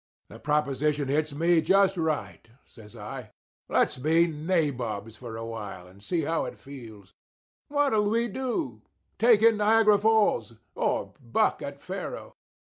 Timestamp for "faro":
11.79-12.33